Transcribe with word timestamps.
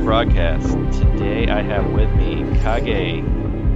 Broadcast. 0.00 0.68
Today 1.00 1.48
I 1.48 1.60
have 1.60 1.90
with 1.90 2.08
me 2.14 2.44
Kage, 2.60 3.24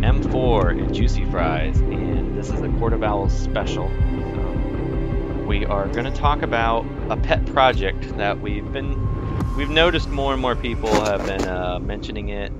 M4, 0.02 0.70
and 0.70 0.94
Juicy 0.94 1.24
Fries, 1.26 1.80
and 1.80 2.36
this 2.38 2.50
is 2.50 2.60
a 2.60 2.68
Court 2.78 2.92
of 2.92 3.02
Owls 3.02 3.36
special. 3.36 3.86
Um, 3.86 5.46
we 5.46 5.64
are 5.64 5.88
going 5.88 6.04
to 6.04 6.12
talk 6.12 6.42
about 6.42 6.86
a 7.10 7.16
pet 7.16 7.44
project 7.46 8.16
that 8.16 8.40
we've 8.40 8.72
been, 8.72 9.56
we've 9.56 9.68
noticed 9.68 10.08
more 10.08 10.32
and 10.32 10.40
more 10.40 10.54
people 10.54 10.92
have 11.04 11.26
been 11.26 11.46
uh, 11.46 11.78
mentioning 11.80 12.28
it, 12.28 12.52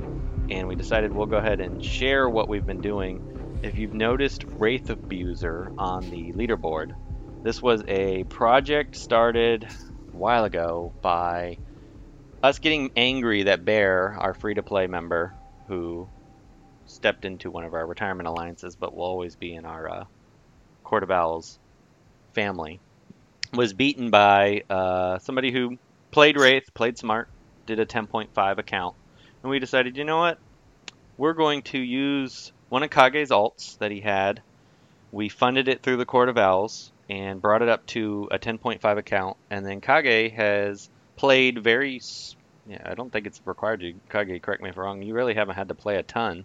and 0.51 0.67
we 0.67 0.75
decided 0.75 1.13
we'll 1.13 1.27
go 1.27 1.39
ahead 1.39 1.61
and 1.61 1.85
share 1.85 2.29
what 2.29 2.49
we've 2.49 2.67
been 2.67 2.81
doing. 2.81 3.61
If 3.63 3.79
you've 3.79 3.95
noticed 3.95 4.45
Wraith 4.45 4.91
Abuser 4.91 5.73
on 5.79 6.11
the 6.11 6.33
leaderboard, 6.33 6.95
this 7.45 7.63
was 7.63 7.85
a 7.87 8.25
project 8.25 8.97
started 8.97 9.65
a 9.65 10.17
while 10.17 10.45
ago 10.45 10.93
by 11.01 11.59
us 12.43 12.59
getting 12.59 12.91
angry 12.97 13.45
that 13.45 13.65
Bear, 13.65 14.17
our 14.19 14.35
free 14.35 14.55
to 14.55 14.63
play 14.63 14.87
member, 14.87 15.33
who 15.69 16.09
stepped 16.87 17.25
into 17.25 17.51
one 17.51 17.65
of 17.65 17.75
our 17.75 17.87
retirement 17.87 18.29
alliances 18.29 18.77
but 18.77 18.95
will 18.95 19.05
always 19.05 19.37
be 19.37 19.55
in 19.55 19.65
our 19.65 19.89
uh, 19.89 20.05
Court 20.83 21.03
of 21.03 21.11
Owls 21.11 21.59
family, 22.33 22.81
was 23.55 23.73
beaten 23.73 24.11
by 24.11 24.63
uh, 24.69 25.19
somebody 25.19 25.53
who 25.53 25.79
played 26.11 26.37
Wraith, 26.37 26.75
played 26.75 26.99
smart, 26.99 27.29
did 27.67 27.79
a 27.79 27.87
10.5 27.87 28.59
account. 28.59 28.97
And 29.43 29.51
we 29.51 29.59
decided, 29.59 29.97
you 29.97 30.05
know 30.05 30.19
what? 30.19 30.39
We're 31.17 31.35
going 31.35 31.63
to 31.63 31.79
use 31.79 32.53
one 32.69 32.83
of 32.83 32.91
Kage's 32.91 33.31
alts 33.31 33.79
that 33.79 33.91
he 33.91 34.01
had. 34.01 34.43
We 35.13 35.29
funded 35.29 35.69
it 35.69 35.83
through 35.83 35.99
the 35.99 36.07
Court 36.07 36.29
of 36.29 36.39
Owls 36.39 36.91
and 37.09 37.41
brought 37.41 37.63
it 37.63 37.69
up 37.69 37.87
to 37.89 38.29
a 38.31 38.39
10.5 38.39 38.99
account. 38.99 39.37
And 39.51 39.65
then 39.65 39.81
Kage 39.81 40.33
has 40.33 40.89
played 41.23 41.63
very. 41.63 42.01
Yeah, 42.67 42.83
I 42.85 42.95
don't 42.95 43.13
think 43.13 43.29
it's 43.29 43.41
required 43.45 43.81
to. 43.81 43.93
Kage, 44.11 44.43
correct 44.43 44.61
me 44.61 44.71
if 44.71 44.77
I'm 44.77 44.83
wrong. 44.83 45.03
You 45.03 45.15
really 45.15 45.35
haven't 45.35 45.55
had 45.55 45.69
to 45.69 45.75
play 45.75 45.97
a 45.97 46.03
ton. 46.03 46.45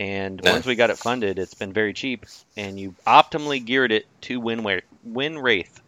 And 0.00 0.42
No. 0.42 0.50
once 0.50 0.66
we 0.66 0.74
got 0.74 0.90
it 0.90 0.98
funded, 0.98 1.38
it's 1.38 1.54
been 1.54 1.72
very 1.72 1.92
cheap, 1.92 2.26
and 2.56 2.78
you 2.78 2.96
optimally 3.06 3.64
geared 3.64 3.92
it 3.92 4.06
to 4.22 4.40
win 4.40 4.66
win 5.04 5.38
Wraith. 5.38 5.80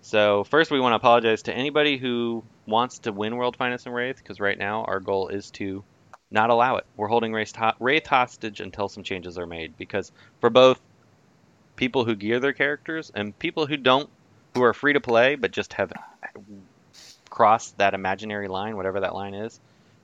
So 0.00 0.44
first, 0.44 0.70
we 0.70 0.78
want 0.78 0.92
to 0.92 0.96
apologize 0.96 1.42
to 1.42 1.52
anybody 1.52 1.98
who 1.98 2.44
wants 2.66 3.00
to 3.00 3.12
win 3.12 3.36
World 3.36 3.56
Finest 3.56 3.86
and 3.86 3.94
Wraith, 3.94 4.18
because 4.18 4.38
right 4.38 4.56
now 4.56 4.84
our 4.84 5.00
goal 5.00 5.26
is 5.26 5.50
to 5.52 5.82
not 6.30 6.50
allow 6.50 6.76
it. 6.76 6.86
We're 6.96 7.08
holding 7.08 7.32
Wraith, 7.32 7.52
Wraith 7.80 8.06
hostage 8.06 8.60
until 8.60 8.88
some 8.88 9.02
changes 9.02 9.38
are 9.38 9.46
made, 9.46 9.76
because 9.76 10.12
for 10.40 10.50
both 10.50 10.80
people 11.74 12.04
who 12.04 12.14
gear 12.14 12.38
their 12.38 12.52
characters 12.52 13.10
and 13.12 13.36
people 13.40 13.66
who 13.66 13.76
don't, 13.76 14.08
who 14.54 14.62
are 14.62 14.72
free 14.72 14.92
to 14.92 15.00
play 15.00 15.34
but 15.34 15.50
just 15.50 15.72
have 15.72 15.92
crossed 17.40 17.78
that 17.78 17.94
imaginary 17.94 18.48
line, 18.48 18.76
whatever 18.76 19.00
that 19.00 19.14
line 19.14 19.32
is, 19.32 19.60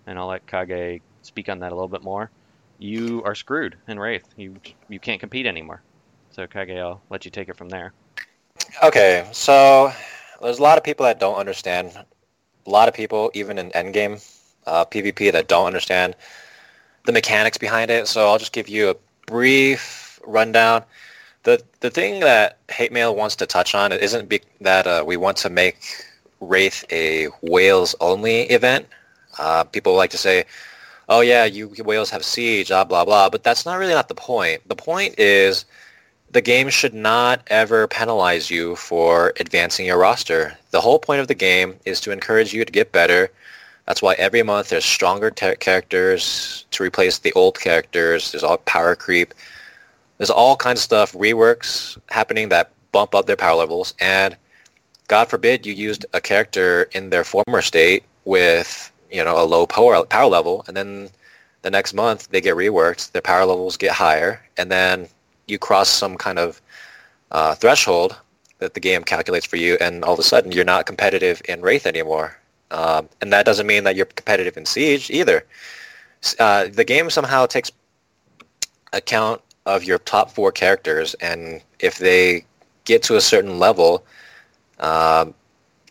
and 0.06 0.18
I'll 0.18 0.28
let 0.28 0.46
Kage 0.46 1.02
speak 1.20 1.50
on 1.50 1.58
that 1.58 1.70
a 1.70 1.74
little 1.74 1.86
bit 1.86 2.02
more. 2.02 2.30
You 2.78 3.22
are 3.26 3.34
screwed 3.34 3.76
in 3.88 3.98
Wraith. 3.98 4.26
You 4.38 4.56
you 4.88 4.98
can't 4.98 5.20
compete 5.20 5.44
anymore. 5.44 5.82
So 6.30 6.46
Kage, 6.46 6.70
I'll 6.70 7.02
let 7.10 7.26
you 7.26 7.30
take 7.30 7.50
it 7.50 7.56
from 7.58 7.68
there. 7.68 7.92
Okay, 8.82 9.28
so 9.32 9.92
there's 10.40 10.60
a 10.60 10.62
lot 10.62 10.78
of 10.78 10.84
people 10.84 11.04
that 11.04 11.20
don't 11.20 11.34
understand. 11.34 11.92
A 11.94 12.70
lot 12.70 12.88
of 12.88 12.94
people, 12.94 13.30
even 13.34 13.58
in 13.58 13.70
Endgame 13.72 14.14
uh, 14.66 14.86
PvP, 14.86 15.30
that 15.32 15.46
don't 15.46 15.66
understand 15.66 16.16
the 17.04 17.12
mechanics 17.12 17.58
behind 17.58 17.90
it. 17.90 18.08
So 18.08 18.28
I'll 18.28 18.38
just 18.38 18.54
give 18.54 18.66
you 18.66 18.88
a 18.88 18.96
brief 19.26 20.18
rundown. 20.26 20.84
The 21.42 21.62
the 21.80 21.90
thing 21.90 22.20
that 22.20 22.56
Hate 22.70 22.92
Mail 22.92 23.14
wants 23.14 23.36
to 23.36 23.46
touch 23.46 23.74
on 23.74 23.92
isn't 23.92 24.26
be, 24.26 24.40
that 24.62 24.86
uh, 24.86 25.04
we 25.06 25.18
want 25.18 25.36
to 25.44 25.50
make 25.50 25.76
Wraith 26.40 26.84
a 26.90 27.26
whales 27.42 27.94
only 28.00 28.42
event. 28.42 28.86
Uh, 29.38 29.64
people 29.64 29.94
like 29.94 30.10
to 30.10 30.18
say, 30.18 30.44
"Oh 31.08 31.20
yeah, 31.20 31.44
you 31.44 31.68
whales 31.84 32.10
have 32.10 32.24
Siege, 32.24 32.68
blah 32.68 32.84
blah 32.84 33.04
blah," 33.04 33.28
but 33.28 33.42
that's 33.42 33.66
not 33.66 33.78
really 33.78 33.94
not 33.94 34.08
the 34.08 34.14
point. 34.14 34.66
The 34.68 34.76
point 34.76 35.18
is 35.18 35.64
the 36.30 36.40
game 36.40 36.68
should 36.68 36.94
not 36.94 37.40
ever 37.46 37.86
penalize 37.86 38.50
you 38.50 38.76
for 38.76 39.32
advancing 39.40 39.86
your 39.86 39.98
roster. 39.98 40.56
The 40.70 40.80
whole 40.80 40.98
point 40.98 41.20
of 41.20 41.28
the 41.28 41.34
game 41.34 41.76
is 41.84 42.00
to 42.02 42.10
encourage 42.10 42.52
you 42.52 42.64
to 42.64 42.72
get 42.72 42.92
better. 42.92 43.30
That's 43.86 44.02
why 44.02 44.14
every 44.14 44.42
month 44.42 44.70
there's 44.70 44.84
stronger 44.84 45.30
ter- 45.30 45.54
characters 45.54 46.66
to 46.72 46.82
replace 46.82 47.18
the 47.18 47.32
old 47.32 47.58
characters. 47.58 48.32
There's 48.32 48.42
all 48.42 48.58
power 48.58 48.96
creep. 48.96 49.32
There's 50.18 50.30
all 50.30 50.56
kinds 50.56 50.80
of 50.80 50.84
stuff, 50.84 51.12
reworks 51.12 51.96
happening 52.08 52.48
that 52.48 52.72
bump 52.92 53.14
up 53.14 53.26
their 53.26 53.36
power 53.36 53.56
levels. 53.56 53.94
And 54.00 54.36
God 55.08 55.28
forbid 55.28 55.66
you 55.66 55.72
used 55.72 56.06
a 56.12 56.20
character 56.20 56.84
in 56.92 57.10
their 57.10 57.24
former 57.24 57.62
state 57.62 58.04
with 58.24 58.92
you 59.10 59.22
know 59.24 59.40
a 59.40 59.44
low 59.44 59.66
power 59.66 60.04
power 60.04 60.28
level, 60.28 60.64
and 60.66 60.76
then 60.76 61.10
the 61.62 61.70
next 61.70 61.94
month 61.94 62.28
they 62.28 62.40
get 62.40 62.56
reworked, 62.56 63.12
their 63.12 63.22
power 63.22 63.44
levels 63.44 63.76
get 63.76 63.92
higher, 63.92 64.42
and 64.56 64.70
then 64.70 65.08
you 65.46 65.58
cross 65.58 65.88
some 65.88 66.16
kind 66.16 66.38
of 66.38 66.60
uh, 67.30 67.54
threshold 67.54 68.16
that 68.58 68.74
the 68.74 68.80
game 68.80 69.04
calculates 69.04 69.46
for 69.46 69.56
you, 69.56 69.76
and 69.80 70.04
all 70.04 70.14
of 70.14 70.18
a 70.18 70.22
sudden 70.22 70.52
you're 70.52 70.64
not 70.64 70.86
competitive 70.86 71.42
in 71.48 71.60
Wraith 71.62 71.86
anymore. 71.86 72.36
Um, 72.70 73.08
and 73.20 73.32
that 73.32 73.46
doesn't 73.46 73.66
mean 73.66 73.84
that 73.84 73.94
you're 73.94 74.06
competitive 74.06 74.56
in 74.56 74.66
Siege 74.66 75.10
either. 75.10 75.44
Uh, 76.38 76.66
the 76.68 76.84
game 76.84 77.10
somehow 77.10 77.46
takes 77.46 77.70
account 78.92 79.40
of 79.66 79.84
your 79.84 79.98
top 79.98 80.30
four 80.30 80.50
characters, 80.50 81.14
and 81.14 81.62
if 81.80 81.98
they 81.98 82.44
get 82.84 83.02
to 83.04 83.16
a 83.16 83.20
certain 83.20 83.58
level, 83.58 84.04
um, 84.80 85.34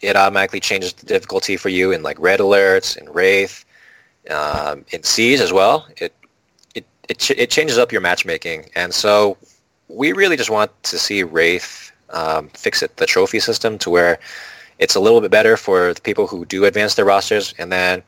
it 0.02 0.16
automatically 0.16 0.60
changes 0.60 0.94
the 0.94 1.06
difficulty 1.06 1.58
for 1.58 1.70
you 1.70 1.92
in 1.92 2.04
like 2.04 2.20
red 2.20 2.40
alerts 2.40 2.98
and 2.98 3.14
Wraith, 3.14 3.66
um, 4.30 4.86
in 4.92 5.04
Siege 5.04 5.40
as 5.40 5.54
well. 5.54 5.88
It 5.98 6.14
it 6.76 6.86
it, 7.10 7.20
ch- 7.20 7.32
it 7.32 7.50
changes 7.50 7.78
up 7.78 7.92
your 7.92 8.02
matchmaking, 8.02 8.70
and 8.76 8.94
so 8.94 9.38
we 9.88 10.14
really 10.14 10.38
just 10.38 10.50
want 10.50 10.72
to 10.84 10.98
see 10.98 11.24
Wraith 11.24 11.92
um, 12.12 12.50
fix 12.50 12.82
it 12.82 12.98
the 12.98 13.06
trophy 13.06 13.40
system 13.40 13.78
to 13.80 13.90
where 13.90 14.20
it's 14.80 14.96
a 14.96 15.00
little 15.00 15.22
bit 15.22 15.32
better 15.32 15.58
for 15.58 15.94
the 15.94 16.02
people 16.02 16.28
who 16.28 16.46
do 16.46 16.66
advance 16.66 16.96
their 16.96 17.06
rosters, 17.06 17.54
and 17.58 17.72
then 17.72 18.04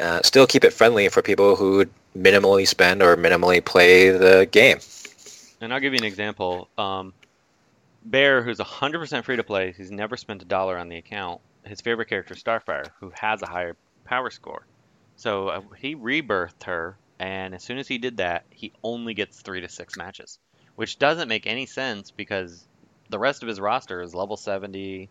uh, 0.00 0.20
still 0.22 0.46
keep 0.46 0.64
it 0.64 0.72
friendly 0.72 1.08
for 1.08 1.22
people 1.22 1.56
who 1.56 1.86
minimally 2.16 2.66
spend 2.66 3.02
or 3.02 3.16
minimally 3.16 3.64
play 3.64 4.10
the 4.10 4.48
game. 4.50 4.78
And 5.60 5.72
I'll 5.72 5.80
give 5.80 5.92
you 5.92 5.98
an 5.98 6.04
example. 6.04 6.68
Um, 6.78 7.12
Bear, 8.04 8.42
who's 8.42 8.58
100% 8.58 9.24
free 9.24 9.36
to 9.36 9.44
play, 9.44 9.72
he's 9.72 9.90
never 9.90 10.16
spent 10.16 10.42
a 10.42 10.46
dollar 10.46 10.78
on 10.78 10.88
the 10.88 10.96
account. 10.96 11.40
His 11.64 11.82
favorite 11.82 12.08
character, 12.08 12.34
is 12.34 12.42
Starfire, 12.42 12.86
who 12.98 13.12
has 13.14 13.42
a 13.42 13.46
higher 13.46 13.76
power 14.04 14.30
score. 14.30 14.66
So 15.16 15.48
uh, 15.48 15.60
he 15.76 15.94
rebirthed 15.94 16.64
her, 16.64 16.96
and 17.18 17.54
as 17.54 17.62
soon 17.62 17.76
as 17.76 17.86
he 17.86 17.98
did 17.98 18.16
that, 18.16 18.46
he 18.48 18.72
only 18.82 19.12
gets 19.12 19.42
three 19.42 19.60
to 19.60 19.68
six 19.68 19.98
matches, 19.98 20.38
which 20.76 20.98
doesn't 20.98 21.28
make 21.28 21.46
any 21.46 21.66
sense 21.66 22.10
because 22.10 22.66
the 23.10 23.18
rest 23.18 23.42
of 23.42 23.48
his 23.48 23.60
roster 23.60 24.00
is 24.00 24.14
level 24.14 24.38
70. 24.38 25.10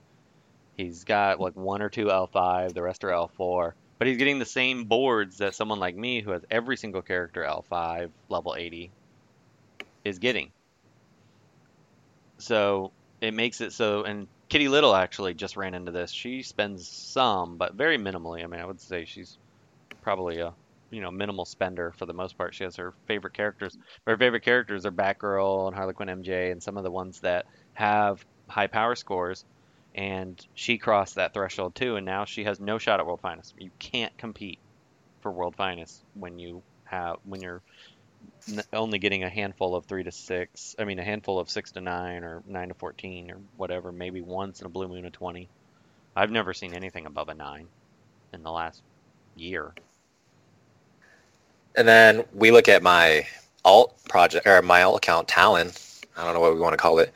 He's 0.75 1.03
got 1.03 1.39
like 1.39 1.55
one 1.55 1.83
or 1.83 1.89
two 1.89 2.05
L5, 2.05 2.73
the 2.73 2.81
rest 2.81 3.03
are 3.03 3.09
L4. 3.09 3.73
But 3.99 4.07
he's 4.07 4.17
getting 4.17 4.39
the 4.39 4.45
same 4.45 4.85
boards 4.85 5.37
that 5.37 5.53
someone 5.53 5.79
like 5.79 5.95
me, 5.95 6.21
who 6.21 6.31
has 6.31 6.43
every 6.49 6.77
single 6.77 7.03
character 7.03 7.43
L5, 7.43 8.09
level 8.29 8.55
80, 8.57 8.89
is 10.03 10.17
getting. 10.17 10.51
So 12.39 12.91
it 13.21 13.33
makes 13.33 13.61
it 13.61 13.73
so, 13.73 14.03
and 14.03 14.27
Kitty 14.49 14.67
Little 14.67 14.95
actually 14.95 15.33
just 15.33 15.57
ran 15.57 15.73
into 15.73 15.91
this. 15.91 16.11
She 16.11 16.41
spends 16.41 16.87
some, 16.87 17.57
but 17.57 17.75
very 17.75 17.97
minimally. 17.97 18.43
I 18.43 18.47
mean, 18.47 18.59
I 18.59 18.65
would 18.65 18.81
say 18.81 19.05
she's 19.05 19.37
probably 20.01 20.39
a 20.39 20.53
you 20.91 21.01
know 21.01 21.11
minimal 21.11 21.45
spender 21.45 21.93
for 21.97 22.05
the 22.05 22.13
most 22.13 22.37
part. 22.37 22.55
She 22.55 22.63
has 22.63 22.75
her 22.77 22.93
favorite 23.07 23.33
characters. 23.33 23.77
Her 24.07 24.17
favorite 24.17 24.43
characters 24.43 24.85
are 24.85 24.91
Batgirl 24.91 25.67
and 25.67 25.75
Harley 25.75 25.93
Quinn 25.93 26.09
MJ, 26.09 26.51
and 26.51 26.63
some 26.63 26.77
of 26.77 26.83
the 26.83 26.91
ones 26.91 27.19
that 27.21 27.45
have 27.73 28.25
high 28.49 28.67
power 28.67 28.95
scores. 28.95 29.45
And 29.95 30.39
she 30.53 30.77
crossed 30.77 31.15
that 31.15 31.33
threshold 31.33 31.75
too, 31.75 31.95
and 31.95 32.05
now 32.05 32.25
she 32.25 32.43
has 32.43 32.59
no 32.59 32.77
shot 32.77 32.99
at 32.99 33.05
World 33.05 33.21
Finest. 33.21 33.55
You 33.57 33.71
can't 33.79 34.15
compete 34.17 34.59
for 35.21 35.31
World 35.31 35.55
Finest 35.55 36.03
when 36.13 36.39
you 36.39 36.63
have 36.85 37.17
when 37.23 37.41
you're 37.41 37.61
only 38.73 38.99
getting 38.99 39.23
a 39.23 39.29
handful 39.29 39.75
of 39.75 39.85
three 39.85 40.03
to 40.03 40.11
six. 40.11 40.75
I 40.79 40.85
mean, 40.85 40.99
a 40.99 41.03
handful 41.03 41.39
of 41.39 41.49
six 41.49 41.71
to 41.71 41.81
nine 41.81 42.23
or 42.23 42.43
nine 42.47 42.69
to 42.69 42.73
fourteen 42.73 43.31
or 43.31 43.37
whatever. 43.57 43.91
Maybe 43.91 44.21
once 44.21 44.61
in 44.61 44.65
a 44.65 44.69
blue 44.69 44.87
moon 44.87 45.05
of 45.05 45.11
twenty. 45.11 45.49
I've 46.15 46.31
never 46.31 46.53
seen 46.53 46.73
anything 46.73 47.05
above 47.05 47.29
a 47.29 47.33
nine 47.33 47.67
in 48.33 48.43
the 48.43 48.51
last 48.51 48.81
year. 49.35 49.73
And 51.75 51.87
then 51.87 52.25
we 52.33 52.51
look 52.51 52.67
at 52.67 52.83
my 52.83 53.25
alt 53.63 53.95
project 54.09 54.47
or 54.47 54.61
my 54.61 54.81
alt 54.81 54.97
account, 54.97 55.27
Talon. 55.27 55.71
I 56.17 56.25
don't 56.25 56.33
know 56.33 56.39
what 56.39 56.53
we 56.53 56.59
want 56.59 56.73
to 56.73 56.77
call 56.77 56.99
it. 56.99 57.13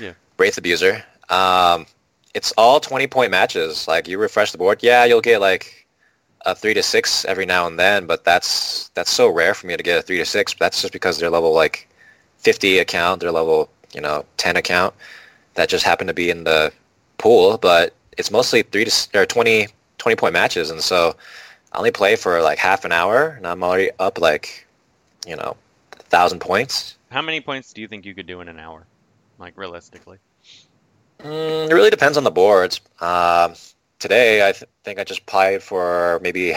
Yeah. 0.00 0.12
Wraith 0.38 0.58
Abuser. 0.58 1.04
Um, 1.28 1.86
it's 2.34 2.52
all 2.52 2.80
20 2.80 3.06
point 3.06 3.30
matches. 3.30 3.86
Like 3.86 4.08
you 4.08 4.18
refresh 4.18 4.52
the 4.52 4.58
board, 4.58 4.82
yeah, 4.82 5.04
you'll 5.04 5.20
get 5.20 5.40
like 5.40 5.79
a 6.42 6.54
three 6.54 6.74
to 6.74 6.82
six 6.82 7.24
every 7.24 7.46
now 7.46 7.66
and 7.66 7.78
then, 7.78 8.06
but 8.06 8.24
that's 8.24 8.88
that's 8.94 9.10
so 9.10 9.28
rare 9.28 9.54
for 9.54 9.66
me 9.66 9.76
to 9.76 9.82
get 9.82 9.98
a 9.98 10.02
three 10.02 10.18
to 10.18 10.24
six. 10.24 10.54
That's 10.54 10.80
just 10.80 10.92
because 10.92 11.18
they're 11.18 11.30
level 11.30 11.52
like 11.52 11.88
50 12.38 12.78
account, 12.78 13.20
they're 13.20 13.32
level 13.32 13.68
you 13.92 14.00
know 14.00 14.24
10 14.36 14.56
account 14.56 14.94
that 15.54 15.68
just 15.68 15.84
happened 15.84 16.08
to 16.08 16.14
be 16.14 16.30
in 16.30 16.44
the 16.44 16.72
pool. 17.18 17.58
But 17.58 17.94
it's 18.16 18.30
mostly 18.30 18.62
three 18.62 18.84
to 18.84 19.08
or 19.14 19.26
20 19.26 19.68
20 19.98 20.16
point 20.16 20.32
matches, 20.32 20.70
and 20.70 20.80
so 20.82 21.14
I 21.72 21.78
only 21.78 21.90
play 21.90 22.16
for 22.16 22.40
like 22.42 22.58
half 22.58 22.84
an 22.84 22.92
hour, 22.92 23.28
and 23.36 23.46
I'm 23.46 23.62
already 23.62 23.90
up 23.98 24.18
like, 24.20 24.66
you 25.26 25.36
know, 25.36 25.56
a 25.98 26.02
thousand 26.04 26.40
points. 26.40 26.96
How 27.10 27.22
many 27.22 27.40
points 27.40 27.72
do 27.72 27.80
you 27.80 27.88
think 27.88 28.06
you 28.06 28.14
could 28.14 28.26
do 28.26 28.40
in 28.40 28.48
an 28.48 28.58
hour, 28.58 28.86
like 29.38 29.56
realistically? 29.56 30.18
Mm, 31.20 31.70
it 31.70 31.74
really 31.74 31.90
depends 31.90 32.16
on 32.16 32.24
the 32.24 32.30
boards. 32.30 32.80
Um, 33.00 33.54
today, 34.00 34.48
I 34.48 34.52
th- 34.52 34.68
think 34.82 34.98
I 34.98 35.04
just 35.04 35.24
played 35.26 35.62
for 35.62 36.18
maybe 36.22 36.54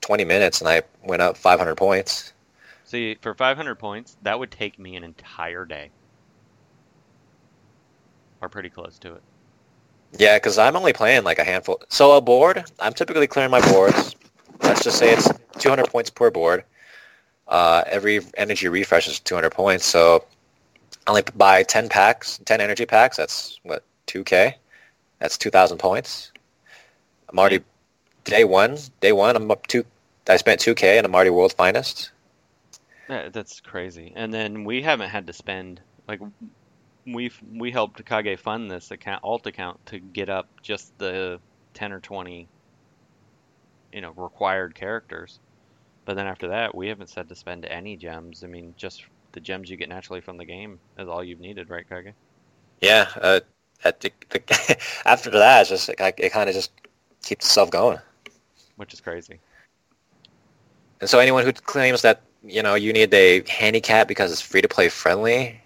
20 0.00 0.24
minutes, 0.24 0.60
and 0.60 0.68
I 0.68 0.82
went 1.02 1.20
up 1.20 1.36
500 1.36 1.74
points. 1.76 2.32
See, 2.84 3.16
for 3.20 3.34
500 3.34 3.74
points, 3.74 4.16
that 4.22 4.38
would 4.38 4.50
take 4.50 4.78
me 4.78 4.96
an 4.96 5.04
entire 5.04 5.66
day, 5.66 5.90
or 8.40 8.48
pretty 8.48 8.70
close 8.70 8.98
to 9.00 9.14
it. 9.14 9.22
Yeah, 10.16 10.36
because 10.36 10.58
I'm 10.58 10.76
only 10.76 10.92
playing 10.92 11.24
like 11.24 11.38
a 11.38 11.44
handful. 11.44 11.82
So 11.88 12.16
a 12.16 12.20
board, 12.20 12.64
I'm 12.78 12.92
typically 12.92 13.26
clearing 13.26 13.50
my 13.50 13.60
boards. 13.72 14.14
Let's 14.62 14.84
just 14.84 14.98
say 14.98 15.12
it's 15.12 15.28
200 15.58 15.88
points 15.88 16.08
per 16.10 16.30
board. 16.30 16.64
Uh, 17.48 17.82
every 17.86 18.20
energy 18.36 18.68
refresh 18.68 19.08
is 19.08 19.18
200 19.20 19.50
points. 19.50 19.84
So 19.84 20.24
I 21.06 21.10
only 21.10 21.22
buy 21.34 21.64
10 21.64 21.88
packs, 21.88 22.38
10 22.44 22.60
energy 22.60 22.86
packs. 22.86 23.16
That's 23.16 23.58
what 23.64 23.82
2k. 24.06 24.54
That's 25.18 25.36
2,000 25.36 25.78
points. 25.78 26.30
I'm 27.34 27.40
already 27.40 27.64
day 28.22 28.44
one. 28.44 28.78
Day 29.00 29.10
one, 29.10 29.34
I'm 29.34 29.50
up 29.50 29.66
two. 29.66 29.84
I 30.28 30.36
spent 30.36 30.60
2k 30.60 30.98
and 30.98 31.04
I'm 31.04 31.12
already 31.12 31.30
world's 31.30 31.52
finest. 31.52 32.12
Yeah, 33.10 33.28
that's 33.30 33.60
crazy. 33.60 34.12
And 34.14 34.32
then 34.32 34.62
we 34.62 34.82
haven't 34.82 35.10
had 35.10 35.26
to 35.26 35.32
spend 35.32 35.80
like 36.06 36.20
we've 37.04 37.36
we 37.52 37.72
helped 37.72 38.04
Kage 38.04 38.38
fund 38.38 38.70
this 38.70 38.92
account 38.92 39.24
alt 39.24 39.48
account 39.48 39.84
to 39.86 39.98
get 39.98 40.28
up 40.28 40.46
just 40.62 40.96
the 40.98 41.40
10 41.74 41.92
or 41.92 41.98
20 41.98 42.46
you 43.92 44.00
know 44.00 44.12
required 44.12 44.76
characters. 44.76 45.40
But 46.04 46.14
then 46.14 46.28
after 46.28 46.48
that, 46.48 46.72
we 46.72 46.86
haven't 46.86 47.08
said 47.08 47.28
to 47.30 47.34
spend 47.34 47.64
any 47.64 47.96
gems. 47.96 48.44
I 48.44 48.46
mean, 48.46 48.74
just 48.76 49.02
the 49.32 49.40
gems 49.40 49.68
you 49.68 49.76
get 49.76 49.88
naturally 49.88 50.20
from 50.20 50.36
the 50.36 50.44
game 50.44 50.78
is 50.96 51.08
all 51.08 51.24
you've 51.24 51.40
needed, 51.40 51.68
right, 51.68 51.88
Kage? 51.88 52.14
Yeah. 52.80 53.08
Uh, 53.20 53.40
at 53.82 54.00
the, 54.00 54.12
the, 54.30 54.78
after 55.04 55.30
that, 55.30 55.62
it's 55.62 55.70
just 55.70 55.88
it, 55.88 55.96
it 55.98 56.30
kind 56.30 56.48
of 56.48 56.54
just 56.54 56.70
keeps 57.24 57.46
itself 57.46 57.70
going. 57.70 57.98
Which 58.76 58.92
is 58.92 59.00
crazy. 59.00 59.40
And 61.00 61.08
so 61.10 61.18
anyone 61.18 61.44
who 61.44 61.52
claims 61.52 62.02
that 62.02 62.22
you 62.42 62.62
know 62.62 62.74
you 62.74 62.92
need 62.92 63.12
a 63.14 63.42
handicap 63.48 64.08
because 64.08 64.32
it's 64.32 64.40
free 64.40 64.62
to 64.62 64.68
play 64.68 64.88
friendly, 64.88 65.60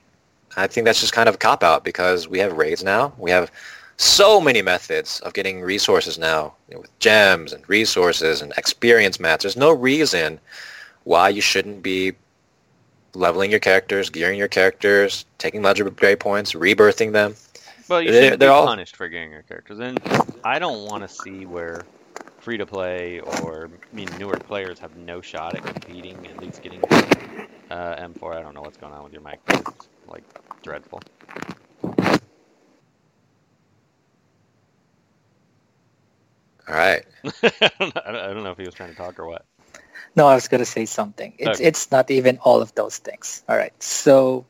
I 0.57 0.67
think 0.67 0.85
that's 0.85 1.01
just 1.01 1.13
kind 1.13 1.29
of 1.29 1.37
a 1.37 1.39
cop 1.39 1.63
out 1.63 1.85
because 1.85 2.29
we 2.29 2.39
have 2.39 2.53
raids 2.57 2.83
now. 2.83 3.13
We 3.19 3.31
have 3.31 3.51
so 3.97 4.41
many 4.41 4.63
methods 4.63 5.21
of 5.21 5.35
getting 5.35 5.61
resources 5.61 6.19
now 6.19 6.55
you 6.69 6.75
know, 6.75 6.81
with 6.83 6.99
gems 7.01 7.53
and 7.53 7.69
resources 7.69 8.41
and 8.41 8.53
experience 8.57 9.19
mats. 9.19 9.43
There's 9.43 9.57
no 9.57 9.73
reason 9.73 10.39
why 11.05 11.29
you 11.31 11.41
shouldn't 11.41 11.83
be 11.83 12.13
leveling 13.15 13.51
your 13.51 13.61
characters, 13.61 14.09
gearing 14.09 14.39
your 14.39 14.49
characters, 14.49 15.25
taking 15.39 15.63
legendary 15.63 16.17
points, 16.17 16.53
rebirthing 16.53 17.13
them. 17.13 17.35
Well, 17.89 18.03
you 18.03 18.13
shouldn't 18.13 18.41
they're, 18.41 18.51
be 18.51 18.53
all... 18.53 18.67
punished 18.67 18.97
for 18.97 19.09
getting 19.09 19.31
your 19.31 19.43
characters, 19.43 19.79
and 19.79 19.99
I 20.45 20.59
don't 20.59 20.87
want 20.87 21.03
to 21.03 21.09
see 21.09 21.47
where 21.47 21.83
free 22.41 22.57
to 22.59 22.67
play 22.67 23.21
or 23.21 23.69
I 23.93 23.95
mean 23.97 24.09
newer 24.19 24.37
players 24.37 24.79
have 24.79 24.97
no 24.97 25.21
shot 25.21 25.55
at 25.55 25.65
competing, 25.65 26.27
at 26.27 26.41
least 26.41 26.63
getting 26.63 26.83
uh, 27.71 27.97
M4. 27.97 28.37
I 28.37 28.43
don't 28.43 28.55
know 28.55 28.63
what's 28.63 28.77
going 28.77 28.93
on 28.93 29.05
with 29.05 29.13
your 29.13 29.23
mic. 29.23 29.41
It's 29.49 29.89
like 30.07 30.25
dreadful. 30.63 31.03
All 36.69 36.75
right. 36.75 37.05
I 37.43 38.33
don't 38.35 38.45
know 38.45 38.51
if 38.51 38.59
he 38.59 38.65
was 38.65 38.75
trying 38.75 38.91
to 38.91 38.97
talk 38.97 39.19
or 39.19 39.27
what. 39.27 39.45
No, 40.17 40.27
I 40.27 40.35
was 40.35 40.49
going 40.49 40.61
to 40.61 40.67
say 40.67 40.85
something. 40.85 41.33
It's, 41.39 41.61
okay. 41.61 41.65
it's 41.65 41.91
not 41.91 42.11
even 42.11 42.39
all 42.39 42.61
of 42.61 42.75
those 42.75 42.99
things. 42.99 43.43
All 43.49 43.57
right. 43.57 43.73
So 43.83 44.45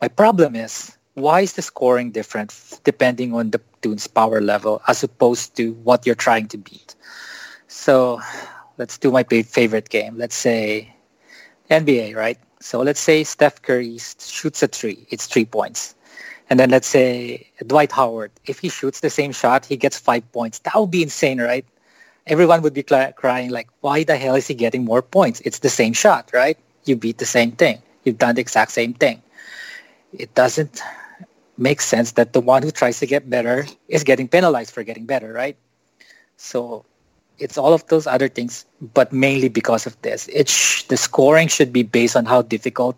my 0.00 0.08
problem 0.08 0.54
is 0.54 0.96
why 1.16 1.40
is 1.42 1.54
the 1.54 1.62
scoring 1.62 2.12
different 2.12 2.54
depending 2.84 3.34
on 3.34 3.50
the 3.50 3.60
toon's 3.82 4.06
power 4.08 4.40
level 4.40 4.82
as 4.88 5.02
opposed 5.02 5.56
to 5.56 5.72
what 5.84 6.06
you're 6.06 6.16
trying 6.16 6.48
to 6.48 6.58
beat? 6.58 6.94
So 7.68 8.20
let's 8.78 8.98
do 8.98 9.10
my 9.12 9.24
favorite 9.24 9.88
game. 9.90 10.16
Let's 10.18 10.36
say 10.36 10.94
NBA, 11.70 12.14
right? 12.14 12.38
So 12.60 12.80
let's 12.80 13.00
say 13.00 13.24
Steph 13.24 13.62
Curry 13.62 13.98
shoots 13.98 14.62
a 14.62 14.68
three. 14.68 15.06
It's 15.10 15.26
three 15.26 15.44
points. 15.46 15.94
And 16.50 16.58
then 16.60 16.70
let's 16.70 16.88
say 16.88 17.48
Dwight 17.66 17.92
Howard, 17.92 18.32
if 18.46 18.60
he 18.60 18.68
shoots 18.68 19.00
the 19.00 19.10
same 19.10 19.32
shot, 19.32 19.66
he 19.66 19.76
gets 19.76 19.98
five 19.98 20.30
points. 20.32 20.60
That 20.60 20.74
would 20.76 20.90
be 20.90 21.02
insane, 21.02 21.40
right? 21.40 21.64
Everyone 22.26 22.62
would 22.62 22.74
be 22.74 22.84
cl- 22.88 23.12
crying 23.12 23.50
like, 23.50 23.68
why 23.80 24.04
the 24.04 24.16
hell 24.16 24.34
is 24.36 24.46
he 24.48 24.54
getting 24.54 24.84
more 24.84 25.02
points? 25.02 25.40
It's 25.44 25.60
the 25.60 25.70
same 25.70 25.92
shot, 25.92 26.30
right? 26.34 26.58
You 26.84 26.96
beat 26.96 27.18
the 27.18 27.26
same 27.26 27.52
thing. 27.52 27.82
You've 28.04 28.18
done 28.18 28.34
the 28.36 28.40
exact 28.42 28.72
same 28.72 28.94
thing. 28.94 29.22
It 30.12 30.34
doesn't 30.34 30.82
make 31.58 31.80
sense 31.80 32.12
that 32.12 32.32
the 32.32 32.40
one 32.40 32.62
who 32.62 32.70
tries 32.70 32.98
to 33.00 33.06
get 33.06 33.28
better 33.28 33.66
is 33.88 34.04
getting 34.04 34.28
penalized 34.28 34.72
for 34.72 34.82
getting 34.82 35.06
better, 35.06 35.32
right? 35.32 35.56
So 36.36 36.84
it's 37.38 37.58
all 37.58 37.72
of 37.74 37.86
those 37.88 38.06
other 38.06 38.28
things, 38.28 38.66
but 38.80 39.12
mainly 39.12 39.48
because 39.48 39.86
of 39.86 40.00
this. 40.02 40.28
It 40.28 40.48
sh- 40.48 40.84
the 40.84 40.96
scoring 40.96 41.48
should 41.48 41.72
be 41.72 41.82
based 41.82 42.16
on 42.16 42.24
how 42.26 42.42
difficult 42.42 42.96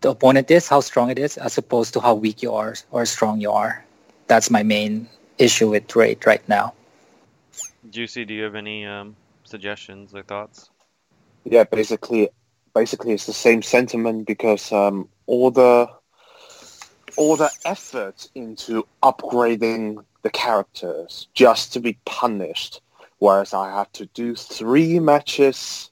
the 0.00 0.10
opponent 0.10 0.50
is, 0.50 0.68
how 0.68 0.80
strong 0.80 1.10
it 1.10 1.18
is, 1.18 1.36
as 1.36 1.58
opposed 1.58 1.92
to 1.94 2.00
how 2.00 2.14
weak 2.14 2.42
you 2.42 2.52
are 2.54 2.74
or 2.90 3.04
strong 3.06 3.40
you 3.40 3.50
are. 3.50 3.84
That's 4.28 4.50
my 4.50 4.62
main 4.62 5.08
issue 5.38 5.70
with 5.70 5.94
rate 5.96 6.26
right 6.26 6.46
now. 6.48 6.74
Juicy, 7.88 8.24
do 8.24 8.34
you 8.34 8.42
have 8.44 8.54
any 8.54 8.84
um, 8.86 9.16
suggestions 9.44 10.14
or 10.14 10.22
thoughts? 10.22 10.70
Yeah, 11.44 11.64
basically, 11.64 12.30
basically 12.74 13.12
it's 13.12 13.26
the 13.26 13.32
same 13.32 13.62
sentiment 13.62 14.26
because 14.26 14.72
um, 14.72 15.08
all 15.26 15.50
the 15.50 15.88
all 17.18 17.36
the 17.36 17.50
effort 17.64 18.28
into 18.36 18.86
upgrading 19.02 20.04
the 20.22 20.30
characters 20.30 21.26
just 21.34 21.72
to 21.72 21.80
be 21.80 21.98
punished, 22.04 22.80
whereas 23.18 23.52
I 23.52 23.70
have 23.70 23.92
to 23.94 24.06
do 24.06 24.36
three 24.36 25.00
matches 25.00 25.90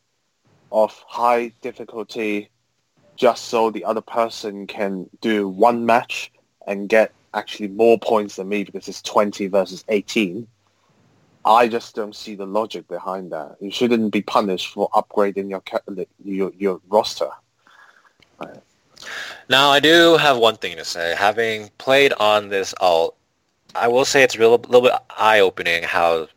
of 0.70 0.92
high 1.08 1.52
difficulty 1.62 2.48
just 3.16 3.46
so 3.46 3.70
the 3.70 3.84
other 3.84 4.00
person 4.00 4.68
can 4.68 5.10
do 5.20 5.48
one 5.48 5.84
match 5.84 6.30
and 6.66 6.88
get 6.88 7.12
actually 7.34 7.68
more 7.68 7.98
points 7.98 8.36
than 8.36 8.48
me 8.48 8.62
because 8.62 8.86
it's 8.86 9.02
20 9.02 9.48
versus 9.48 9.84
18. 9.88 10.46
I 11.44 11.66
just 11.66 11.96
don't 11.96 12.14
see 12.14 12.36
the 12.36 12.46
logic 12.46 12.86
behind 12.86 13.32
that. 13.32 13.56
You 13.60 13.70
shouldn't 13.72 14.12
be 14.12 14.22
punished 14.22 14.72
for 14.72 14.88
upgrading 14.90 15.50
your 15.50 15.62
your, 16.24 16.52
your 16.56 16.80
roster. 16.88 17.30
Right. 18.38 18.60
Now, 19.48 19.70
I 19.70 19.80
do 19.80 20.16
have 20.16 20.38
one 20.38 20.56
thing 20.56 20.76
to 20.76 20.84
say. 20.84 21.14
Having 21.16 21.70
played 21.78 22.12
on 22.14 22.48
this 22.48 22.74
alt, 22.80 23.16
I 23.74 23.88
will 23.88 24.04
say 24.04 24.22
it's 24.22 24.34
a 24.34 24.38
little, 24.38 24.58
little 24.58 24.82
bit 24.82 24.92
eye-opening 25.16 25.82
how 25.82 26.28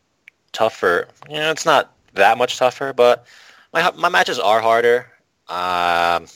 tougher. 0.51 1.07
You 1.29 1.37
know, 1.37 1.51
it's 1.51 1.65
not 1.65 1.93
that 2.13 2.37
much 2.37 2.57
tougher, 2.57 2.93
but 2.93 3.25
my 3.73 3.91
my 3.91 4.09
matches 4.09 4.39
are 4.39 4.61
harder. 4.61 5.07
Um, 5.47 6.27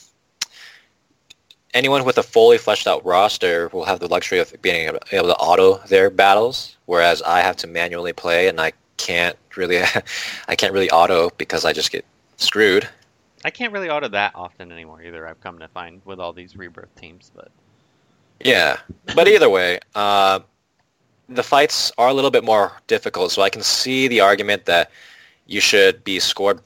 anyone 1.74 2.06
with 2.06 2.18
a 2.18 2.24
fully 2.24 2.58
fleshed 2.58 2.88
out 2.88 3.06
roster 3.06 3.70
will 3.70 3.86
have 3.86 4.00
the 4.00 4.08
luxury 4.08 4.40
of 4.40 4.54
being 4.62 4.88
able 5.12 5.28
to 5.28 5.36
auto 5.36 5.78
their 5.88 6.10
battles, 6.10 6.78
whereas 6.86 7.22
I 7.22 7.42
have 7.42 7.58
to 7.58 7.68
manually 7.68 8.14
play 8.14 8.48
and 8.48 8.60
I 8.60 8.74
can't 8.98 9.38
really 9.56 9.82
I 10.48 10.56
can't 10.56 10.74
really 10.74 10.90
auto 10.90 11.30
because 11.38 11.66
I 11.66 11.74
just 11.74 11.92
get 11.92 12.06
screwed. 12.38 12.88
I 13.46 13.50
can't 13.50 13.74
really 13.74 13.90
auto 13.90 14.08
that 14.10 14.34
often 14.36 14.72
anymore 14.72 15.02
either. 15.02 15.28
I've 15.28 15.42
come 15.42 15.60
to 15.60 15.68
find 15.68 16.02
with 16.06 16.20
all 16.20 16.34
these 16.34 16.56
rebirth 16.56 16.96
teams, 16.96 17.32
but 17.36 17.52
yeah. 18.40 18.78
But 19.16 19.28
either 19.28 19.50
way, 19.50 19.80
uh, 19.96 20.40
the 21.30 21.44
fights 21.44 21.92
are 21.98 22.10
a 22.10 22.14
little 22.14 22.32
bit 22.32 22.44
more 22.44 22.74
difficult, 22.88 23.32
so 23.32 23.42
I 23.42 23.50
can 23.50 23.64
see 23.64 24.08
the 24.08 24.22
argument 24.22 24.66
that 24.66 24.92
you 25.46 25.60
should 25.60 26.04
be 26.04 26.20
scored 26.20 26.62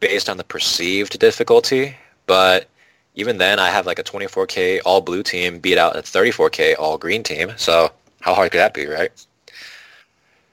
based 0.00 0.28
on 0.28 0.36
the 0.36 0.44
perceived 0.44 1.18
difficulty, 1.18 1.96
but 2.26 2.68
even 3.14 3.38
then, 3.38 3.58
I 3.58 3.70
have 3.70 3.86
like 3.86 3.98
a 3.98 4.04
24k 4.04 4.80
all 4.84 5.00
blue 5.00 5.22
team 5.22 5.58
beat 5.58 5.78
out 5.78 5.96
a 5.96 6.02
34k 6.02 6.78
all 6.78 6.98
green 6.98 7.22
team. 7.22 7.52
So 7.56 7.90
how 8.20 8.34
hard 8.34 8.52
could 8.52 8.58
that 8.58 8.74
be, 8.74 8.86
right? 8.86 9.10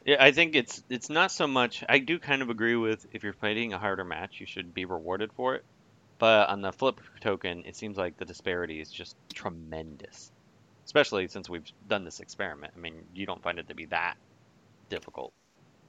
Yeah, 0.06 0.18
I 0.20 0.32
think 0.32 0.56
it's 0.56 0.84
it's 0.90 1.10
not 1.10 1.32
so 1.32 1.48
much. 1.48 1.84
I 1.88 2.00
do 2.00 2.20
kind 2.20 2.42
of 2.42 2.50
agree 2.50 2.76
with 2.76 3.06
if 3.14 3.24
you're 3.24 3.34
fighting 3.34 3.74
a 3.74 3.78
harder 3.78 4.04
match, 4.04 4.40
you 4.40 4.46
should 4.46 4.74
be 4.74 4.86
rewarded 4.86 5.32
for 5.34 5.56
it. 5.56 5.64
But 6.20 6.50
on 6.50 6.62
the 6.62 6.72
flip 6.72 7.00
token, 7.22 7.64
it 7.66 7.76
seems 7.76 7.98
like 7.98 8.18
the 8.18 8.26
disparity 8.26 8.80
is 8.80 8.92
just 8.92 9.16
tremendous, 9.34 10.32
especially 10.86 11.28
since 11.28 11.50
we've 11.50 11.66
done 11.88 12.04
this 12.06 12.20
experiment. 12.20 12.74
I 12.76 12.80
mean, 12.80 13.04
you 13.14 13.26
don't 13.26 13.42
find 13.42 13.60
it 13.60 13.68
to 13.70 13.76
be 13.76 13.86
that 13.88 14.16
difficult. 14.90 15.34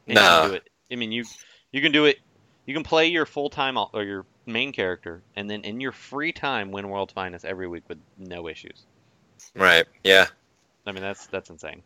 no. 0.07 0.59
I 0.91 0.97
mean, 0.97 1.13
you 1.13 1.25
you 1.73 1.83
can 1.83 1.93
do 1.93 2.05
it. 2.07 2.19
You 2.67 2.75
can 2.75 2.85
play 2.85 3.09
your 3.09 3.27
full 3.27 3.51
time 3.51 3.77
or 3.77 4.03
your 4.03 4.27
main 4.47 4.73
character, 4.73 5.23
and 5.37 5.51
then 5.51 5.63
in 5.63 5.81
your 5.81 5.93
free 5.93 6.33
time 6.33 6.71
win 6.71 6.89
World's 6.89 7.13
Finest 7.13 7.45
every 7.45 7.67
week 7.67 7.85
with 7.89 7.99
no 8.19 8.49
issues. 8.49 8.85
Right. 9.57 9.87
Yeah. 10.03 10.27
I 10.87 10.93
mean 10.93 11.03
that's 11.03 11.27
that's 11.27 11.51
insane. 11.51 11.83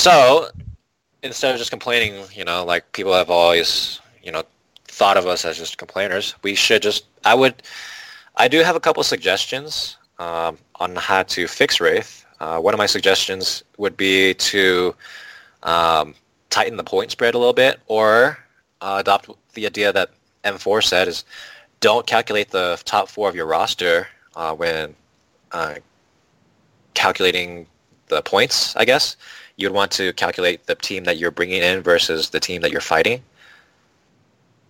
So 0.00 0.48
instead 1.22 1.52
of 1.52 1.58
just 1.58 1.70
complaining, 1.70 2.24
you 2.32 2.42
know, 2.42 2.64
like 2.64 2.90
people 2.92 3.12
have 3.12 3.28
always, 3.28 4.00
you 4.22 4.32
know, 4.32 4.44
thought 4.86 5.18
of 5.18 5.26
us 5.26 5.44
as 5.44 5.58
just 5.58 5.76
complainers, 5.76 6.34
we 6.42 6.54
should 6.54 6.80
just. 6.80 7.04
I 7.22 7.34
would. 7.34 7.62
I 8.34 8.48
do 8.48 8.60
have 8.60 8.76
a 8.76 8.80
couple 8.80 9.02
suggestions 9.02 9.98
um, 10.18 10.56
on 10.76 10.96
how 10.96 11.24
to 11.24 11.46
fix 11.46 11.82
Wraith. 11.82 12.24
Uh, 12.40 12.58
one 12.60 12.72
of 12.72 12.78
my 12.78 12.86
suggestions 12.86 13.62
would 13.76 13.94
be 13.94 14.32
to 14.32 14.94
um, 15.64 16.14
tighten 16.48 16.78
the 16.78 16.84
point 16.84 17.10
spread 17.10 17.34
a 17.34 17.38
little 17.38 17.52
bit, 17.52 17.78
or 17.86 18.38
uh, 18.80 18.96
adopt 19.00 19.28
the 19.52 19.66
idea 19.66 19.92
that 19.92 20.12
M4 20.44 20.82
said 20.82 21.08
is 21.08 21.24
don't 21.80 22.06
calculate 22.06 22.50
the 22.50 22.80
top 22.86 23.10
four 23.10 23.28
of 23.28 23.34
your 23.34 23.44
roster 23.44 24.08
uh, 24.34 24.54
when 24.54 24.94
uh, 25.52 25.74
calculating 26.94 27.66
the 28.08 28.22
points. 28.22 28.74
I 28.76 28.86
guess 28.86 29.18
you'd 29.60 29.72
want 29.72 29.90
to 29.92 30.12
calculate 30.14 30.66
the 30.66 30.74
team 30.74 31.04
that 31.04 31.18
you're 31.18 31.30
bringing 31.30 31.62
in 31.62 31.82
versus 31.82 32.30
the 32.30 32.40
team 32.40 32.62
that 32.62 32.70
you're 32.70 32.80
fighting 32.80 33.22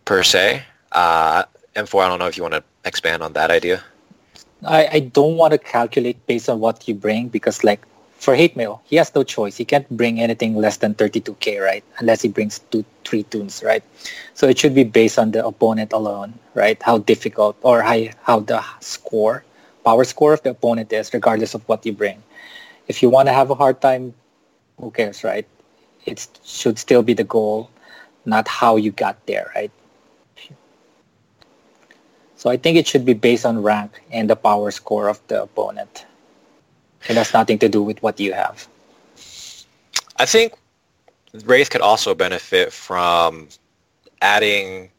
per 0.04 0.22
se. 0.22 0.62
Uh, 0.92 1.44
M4, 1.76 2.04
I 2.04 2.08
don't 2.08 2.18
know 2.18 2.26
if 2.26 2.36
you 2.36 2.42
want 2.42 2.54
to 2.54 2.64
expand 2.84 3.22
on 3.22 3.32
that 3.34 3.50
idea. 3.50 3.82
I, 4.66 4.88
I 4.92 4.98
don't 5.00 5.36
want 5.36 5.52
to 5.52 5.58
calculate 5.58 6.26
based 6.26 6.48
on 6.48 6.60
what 6.60 6.86
you 6.88 6.94
bring 6.94 7.28
because 7.28 7.62
like 7.64 7.80
for 8.18 8.34
hate 8.34 8.54
mail, 8.54 8.82
he 8.84 8.96
has 8.96 9.14
no 9.14 9.22
choice. 9.22 9.56
He 9.56 9.64
can't 9.64 9.88
bring 9.96 10.20
anything 10.20 10.56
less 10.56 10.76
than 10.78 10.94
32k, 10.94 11.62
right? 11.62 11.82
Unless 11.98 12.20
he 12.22 12.28
brings 12.28 12.58
two, 12.70 12.84
three 13.04 13.22
toons, 13.22 13.62
right? 13.64 13.82
So 14.34 14.46
it 14.46 14.58
should 14.58 14.74
be 14.74 14.84
based 14.84 15.18
on 15.18 15.30
the 15.30 15.46
opponent 15.46 15.92
alone, 15.92 16.34
right? 16.54 16.80
How 16.82 16.98
difficult 16.98 17.56
or 17.62 17.80
how, 17.80 18.08
how 18.22 18.40
the 18.40 18.62
score, 18.80 19.44
power 19.84 20.04
score 20.04 20.34
of 20.34 20.42
the 20.42 20.50
opponent 20.50 20.92
is, 20.92 21.14
regardless 21.14 21.54
of 21.54 21.66
what 21.66 21.86
you 21.86 21.92
bring. 21.92 22.22
If 22.88 23.02
you 23.02 23.08
want 23.08 23.28
to 23.28 23.32
have 23.32 23.50
a 23.50 23.54
hard 23.54 23.80
time, 23.80 24.12
who 24.80 24.90
cares, 24.90 25.24
right? 25.24 25.46
It 26.06 26.26
should 26.44 26.78
still 26.78 27.02
be 27.02 27.14
the 27.14 27.24
goal, 27.24 27.70
not 28.24 28.48
how 28.48 28.76
you 28.76 28.90
got 28.90 29.26
there, 29.26 29.50
right? 29.54 29.70
So 32.36 32.48
I 32.48 32.56
think 32.56 32.78
it 32.78 32.86
should 32.86 33.04
be 33.04 33.12
based 33.12 33.44
on 33.44 33.62
rank 33.62 34.02
and 34.10 34.30
the 34.30 34.36
power 34.36 34.70
score 34.70 35.08
of 35.08 35.20
the 35.28 35.42
opponent. 35.42 36.06
It 37.08 37.16
has 37.16 37.34
nothing 37.34 37.58
to 37.58 37.68
do 37.68 37.82
with 37.82 38.02
what 38.02 38.18
you 38.18 38.32
have. 38.32 38.66
I 40.16 40.26
think 40.26 40.54
Wraith 41.44 41.70
could 41.70 41.82
also 41.82 42.14
benefit 42.14 42.72
from 42.72 43.48
adding 44.22 44.90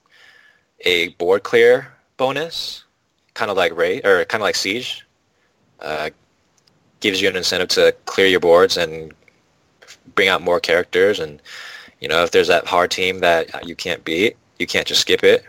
a 0.81 1.09
board 1.09 1.43
clear 1.43 1.91
bonus, 2.17 2.83
kind 3.33 3.49
of 3.49 3.57
like 3.57 3.75
Wraith, 3.75 4.05
or 4.05 4.23
kind 4.25 4.41
of 4.41 4.45
like 4.45 4.55
Siege. 4.55 5.05
Uh, 5.79 6.11
gives 6.99 7.19
you 7.19 7.27
an 7.27 7.35
incentive 7.35 7.69
to 7.69 7.91
clear 8.05 8.27
your 8.27 8.39
boards 8.39 8.77
and 8.77 9.13
bring 10.15 10.27
out 10.27 10.41
more 10.41 10.59
characters. 10.59 11.19
And 11.19 11.41
you 11.99 12.07
know, 12.07 12.23
if 12.23 12.31
there's 12.31 12.47
that 12.47 12.65
hard 12.65 12.91
team 12.91 13.19
that 13.19 13.67
you 13.67 13.75
can't 13.75 14.03
beat, 14.03 14.37
you 14.59 14.67
can't 14.67 14.87
just 14.87 15.01
skip 15.01 15.23
it. 15.23 15.45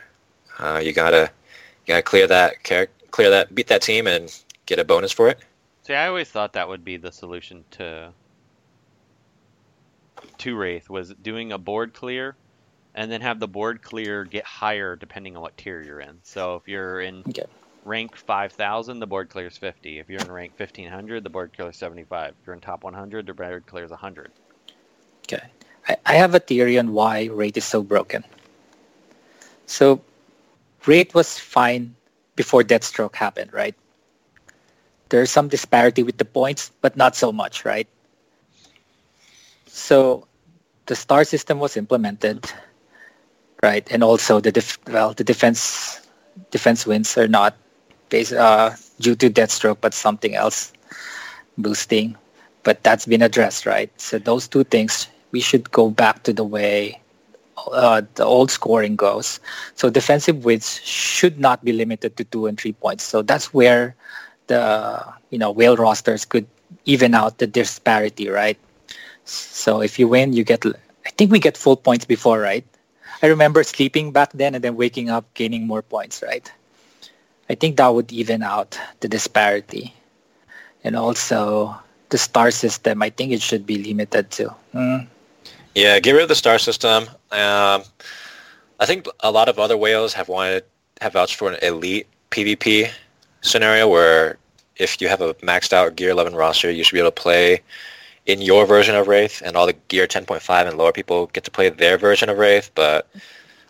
Uh, 0.58 0.80
you 0.82 0.92
gotta 0.92 1.30
you 1.86 1.94
gotta 1.94 2.02
clear 2.02 2.26
that 2.26 2.62
clear 3.10 3.30
that 3.30 3.54
beat 3.54 3.68
that 3.68 3.82
team 3.82 4.06
and 4.06 4.34
get 4.66 4.78
a 4.78 4.84
bonus 4.84 5.12
for 5.12 5.28
it. 5.28 5.38
See, 5.82 5.94
I 5.94 6.06
always 6.06 6.28
thought 6.28 6.52
that 6.52 6.68
would 6.68 6.84
be 6.84 6.96
the 6.96 7.10
solution 7.10 7.64
to 7.72 8.12
to 10.38 10.56
Wraith 10.56 10.88
was 10.88 11.14
doing 11.22 11.52
a 11.52 11.58
board 11.58 11.94
clear, 11.94 12.36
and 12.94 13.10
then 13.10 13.20
have 13.20 13.40
the 13.40 13.48
board 13.48 13.82
clear 13.82 14.24
get 14.24 14.44
higher 14.44 14.96
depending 14.96 15.36
on 15.36 15.42
what 15.42 15.56
tier 15.56 15.82
you're 15.82 16.00
in. 16.00 16.18
So 16.22 16.56
if 16.56 16.68
you're 16.68 17.00
in 17.00 17.24
okay. 17.28 17.44
rank 17.84 18.16
5,000, 18.16 18.98
the 18.98 19.06
board 19.06 19.28
clear 19.28 19.46
is 19.46 19.58
50. 19.58 19.98
If 19.98 20.08
you're 20.08 20.20
in 20.20 20.30
rank 20.30 20.52
1500, 20.56 21.24
the 21.24 21.30
board 21.30 21.52
clear 21.54 21.70
is 21.70 21.76
75. 21.76 22.30
If 22.30 22.46
you're 22.46 22.54
in 22.54 22.60
top 22.60 22.84
100, 22.84 23.26
the 23.26 23.34
board 23.34 23.66
clear 23.66 23.84
is 23.84 23.90
100. 23.90 24.32
Okay, 25.24 25.42
I, 25.88 25.96
I 26.06 26.14
have 26.14 26.34
a 26.34 26.40
theory 26.40 26.78
on 26.78 26.92
why 26.92 27.24
rate 27.26 27.56
is 27.56 27.64
so 27.64 27.82
broken. 27.82 28.24
So 29.66 30.00
rate 30.86 31.14
was 31.14 31.38
fine 31.38 31.94
before 32.36 32.62
Deathstroke 32.62 33.16
happened, 33.16 33.52
right? 33.52 33.74
There's 35.10 35.30
some 35.30 35.48
disparity 35.48 36.02
with 36.02 36.18
the 36.18 36.24
points, 36.24 36.70
but 36.80 36.96
not 36.96 37.14
so 37.16 37.32
much, 37.32 37.64
right? 37.64 37.86
So 39.66 40.26
the 40.86 40.94
star 40.96 41.24
system 41.24 41.58
was 41.58 41.76
implemented, 41.76 42.50
right? 43.62 43.86
And 43.90 44.02
also 44.02 44.40
the 44.40 44.52
def- 44.52 44.78
well, 44.88 45.12
the 45.14 45.24
defense 45.24 46.00
defense 46.50 46.86
wins 46.86 47.16
are 47.18 47.28
not 47.28 47.56
based 48.08 48.32
uh, 48.32 48.72
due 49.00 49.14
to 49.16 49.30
Deathstroke, 49.30 49.78
but 49.80 49.94
something 49.94 50.34
else 50.34 50.72
boosting. 51.58 52.16
But 52.64 52.82
that's 52.84 53.06
been 53.06 53.22
addressed, 53.22 53.66
right? 53.66 53.90
So 54.00 54.18
those 54.18 54.48
two 54.48 54.64
things, 54.64 55.08
we 55.32 55.40
should 55.40 55.72
go 55.72 55.90
back 55.90 56.22
to 56.24 56.32
the 56.32 56.44
way 56.44 57.00
uh, 57.72 58.02
the 58.14 58.24
old 58.24 58.50
scoring 58.50 58.96
goes. 58.96 59.40
So 59.74 59.90
defensive 59.90 60.44
wins 60.44 60.80
should 60.84 61.40
not 61.40 61.64
be 61.64 61.72
limited 61.72 62.16
to 62.16 62.24
two 62.24 62.46
and 62.46 62.58
three 62.58 62.72
points. 62.72 63.04
So 63.04 63.22
that's 63.22 63.52
where 63.54 63.96
the 64.48 65.04
you 65.30 65.38
know 65.38 65.50
whale 65.50 65.76
rosters 65.76 66.24
could 66.24 66.46
even 66.84 67.14
out 67.14 67.38
the 67.38 67.46
disparity, 67.46 68.28
right? 68.28 68.58
So 69.24 69.80
if 69.82 69.98
you 69.98 70.08
win, 70.08 70.32
you 70.32 70.44
get. 70.44 70.64
I 71.06 71.10
think 71.16 71.30
we 71.32 71.38
get 71.40 71.56
full 71.56 71.76
points 71.76 72.04
before, 72.04 72.40
right? 72.40 72.64
I 73.22 73.26
remember 73.26 73.62
sleeping 73.64 74.12
back 74.12 74.32
then 74.32 74.54
and 74.54 74.62
then 74.64 74.76
waking 74.76 75.10
up, 75.10 75.32
gaining 75.34 75.66
more 75.66 75.82
points, 75.82 76.22
right? 76.22 76.50
I 77.48 77.54
think 77.54 77.76
that 77.76 77.88
would 77.88 78.12
even 78.12 78.42
out 78.42 78.78
the 79.00 79.08
disparity, 79.08 79.94
and 80.84 80.96
also 80.96 81.76
the 82.10 82.18
star 82.18 82.50
system. 82.50 83.02
I 83.02 83.10
think 83.10 83.32
it 83.32 83.42
should 83.42 83.66
be 83.66 83.78
limited 83.82 84.30
to. 84.32 84.54
Mm, 84.74 85.06
yeah, 85.74 85.98
get 86.00 86.12
rid 86.12 86.22
of 86.22 86.28
the 86.28 86.34
star 86.34 86.58
system. 86.58 87.04
Um, 87.30 87.82
I 88.80 88.86
think 88.86 89.06
a 89.20 89.30
lot 89.30 89.48
of 89.48 89.58
other 89.58 89.76
whales 89.76 90.12
have 90.12 90.28
wanted 90.28 90.64
have 91.00 91.14
vouched 91.14 91.36
for 91.36 91.50
an 91.50 91.58
elite 91.62 92.06
PvP 92.30 92.90
scenario 93.40 93.88
where 93.88 94.38
if 94.76 95.00
you 95.00 95.08
have 95.08 95.20
a 95.20 95.34
maxed 95.34 95.72
out 95.72 95.96
Gear 95.96 96.10
11 96.10 96.34
roster, 96.34 96.70
you 96.70 96.84
should 96.84 96.94
be 96.94 97.00
able 97.00 97.10
to 97.10 97.22
play 97.22 97.60
in 98.26 98.40
your 98.40 98.66
version 98.66 98.94
of 98.94 99.08
Wraith, 99.08 99.42
and 99.44 99.56
all 99.56 99.66
the 99.66 99.72
Gear 99.88 100.06
10.5 100.06 100.68
and 100.68 100.78
lower 100.78 100.92
people 100.92 101.26
get 101.28 101.44
to 101.44 101.50
play 101.50 101.68
their 101.68 101.98
version 101.98 102.28
of 102.28 102.38
Wraith. 102.38 102.70
But 102.74 103.08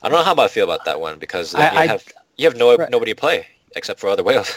I 0.02 0.08
don't 0.08 0.18
know 0.18 0.24
how 0.24 0.42
I 0.42 0.48
feel 0.48 0.64
about 0.64 0.84
that 0.84 1.00
one 1.00 1.18
because 1.18 1.54
I, 1.54 1.82
you 1.82 1.88
have 1.88 2.04
you 2.36 2.46
have 2.46 2.56
no 2.56 2.76
right. 2.76 2.90
nobody 2.90 3.12
to 3.12 3.20
play 3.20 3.46
except 3.76 4.00
for 4.00 4.08
other 4.08 4.22
whales. 4.22 4.54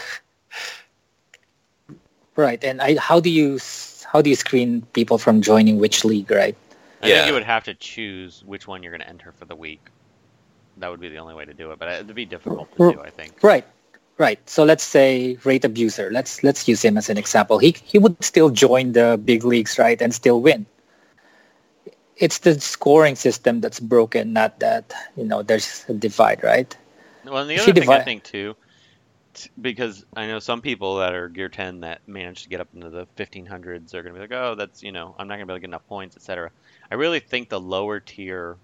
right, 2.36 2.62
and 2.62 2.82
I, 2.82 2.96
how 2.96 3.20
do 3.20 3.30
you 3.30 3.58
how 4.04 4.20
do 4.20 4.30
you 4.30 4.36
screen 4.36 4.82
people 4.92 5.18
from 5.18 5.40
joining 5.40 5.78
which 5.78 6.04
league? 6.04 6.30
Right. 6.30 6.56
I 7.02 7.08
yeah. 7.08 7.14
think 7.16 7.28
you 7.28 7.34
would 7.34 7.44
have 7.44 7.64
to 7.64 7.74
choose 7.74 8.42
which 8.44 8.66
one 8.66 8.82
you're 8.82 8.92
going 8.92 9.02
to 9.02 9.08
enter 9.08 9.32
for 9.32 9.44
the 9.44 9.56
week. 9.56 9.80
That 10.78 10.90
would 10.90 11.00
be 11.00 11.08
the 11.08 11.18
only 11.18 11.34
way 11.34 11.44
to 11.44 11.54
do 11.54 11.70
it, 11.72 11.78
but 11.78 11.88
it'd 11.88 12.14
be 12.14 12.26
difficult 12.26 12.70
to 12.76 12.92
do, 12.92 13.00
I 13.00 13.10
think. 13.10 13.42
Right, 13.42 13.64
right. 14.18 14.38
So 14.48 14.64
let's 14.64 14.84
say 14.84 15.38
rate 15.44 15.64
Abuser. 15.64 16.10
Let's 16.10 16.42
let's 16.42 16.68
use 16.68 16.84
him 16.84 16.98
as 16.98 17.08
an 17.08 17.16
example. 17.16 17.58
He 17.58 17.76
he 17.84 17.98
would 17.98 18.22
still 18.22 18.50
join 18.50 18.92
the 18.92 19.18
big 19.22 19.44
leagues, 19.44 19.78
right, 19.78 20.00
and 20.00 20.14
still 20.14 20.40
win. 20.40 20.66
It's 22.18 22.38
the 22.38 22.60
scoring 22.60 23.16
system 23.16 23.60
that's 23.60 23.80
broken, 23.80 24.32
not 24.32 24.60
that 24.60 24.92
you 25.16 25.24
know 25.24 25.42
there's 25.42 25.84
a 25.88 25.94
divide, 25.94 26.42
right? 26.42 26.76
Well, 27.24 27.38
and 27.38 27.50
the 27.50 27.56
other 27.56 27.72
thing 27.72 27.74
divide... 27.74 28.00
I 28.02 28.04
think 28.04 28.22
too 28.24 28.56
because 29.60 30.04
I 30.14 30.26
know 30.26 30.38
some 30.38 30.60
people 30.60 30.98
that 30.98 31.14
are 31.14 31.28
Gear 31.28 31.48
10 31.48 31.80
that 31.80 32.00
manage 32.06 32.42
to 32.44 32.48
get 32.48 32.60
up 32.60 32.68
into 32.74 32.90
the 32.90 33.06
1500s 33.16 33.94
are 33.94 34.02
going 34.02 34.14
to 34.14 34.20
be 34.20 34.20
like, 34.20 34.32
oh, 34.32 34.54
that's, 34.54 34.82
you 34.82 34.92
know, 34.92 35.14
I'm 35.18 35.28
not 35.28 35.36
going 35.36 35.40
to 35.40 35.46
be 35.46 35.52
able 35.52 35.56
to 35.56 35.60
get 35.60 35.70
enough 35.70 35.86
points, 35.88 36.16
etc. 36.16 36.50
I 36.90 36.94
really 36.94 37.20
think 37.20 37.48
the 37.48 37.60
lower 37.60 38.00
tier, 38.00 38.56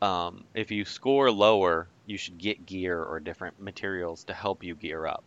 um, 0.00 0.44
if 0.54 0.70
you 0.70 0.84
score 0.84 1.30
lower, 1.30 1.88
you 2.06 2.16
should 2.16 2.38
get 2.38 2.66
gear 2.66 3.02
or 3.02 3.20
different 3.20 3.60
materials 3.60 4.24
to 4.24 4.34
help 4.34 4.62
you 4.62 4.74
gear 4.74 5.06
up. 5.06 5.24